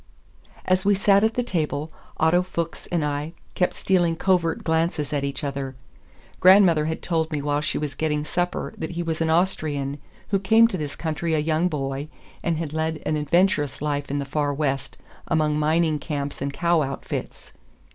As 0.65 0.83
we 0.83 0.95
sat 0.95 1.23
at 1.23 1.35
the 1.35 1.43
table 1.43 1.91
Otto 2.17 2.41
Fuchs 2.41 2.87
and 2.87 3.05
I 3.05 3.33
kept 3.53 3.75
stealing 3.75 4.15
covert 4.15 4.63
glances 4.63 5.13
at 5.13 5.23
each 5.23 5.43
other. 5.43 5.75
Grandmother 6.39 6.85
had 6.85 7.03
told 7.03 7.31
me 7.31 7.39
while 7.39 7.61
she 7.61 7.77
was 7.77 7.93
getting 7.93 8.25
supper 8.25 8.73
that 8.79 8.89
he 8.89 9.03
was 9.03 9.21
an 9.21 9.29
Austrian 9.29 9.99
who 10.29 10.39
came 10.39 10.67
to 10.69 10.77
this 10.79 10.95
country 10.95 11.35
a 11.35 11.37
young 11.37 11.67
boy 11.67 12.07
and 12.41 12.57
had 12.57 12.73
led 12.73 12.99
an 13.05 13.15
adventurous 13.15 13.79
life 13.79 14.09
in 14.09 14.17
the 14.17 14.25
Far 14.25 14.55
West 14.55 14.97
among 15.27 15.59
mining 15.59 15.99
camps 15.99 16.41
and 16.41 16.51
cow 16.51 16.81
outfits. 16.81 17.53